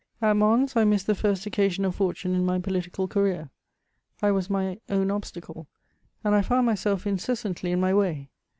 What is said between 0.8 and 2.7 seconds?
missed the first occasion of fortune in my